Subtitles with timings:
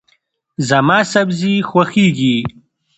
[0.69, 2.37] زما سبزي خوښیږي.